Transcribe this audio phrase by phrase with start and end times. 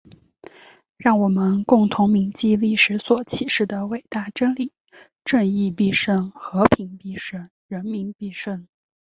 [0.97, 4.71] 让我们共同铭记历史所启示的伟大真理：
[5.23, 6.31] 正义必胜！
[6.31, 7.51] 和平必胜！
[7.67, 8.67] 人民必胜！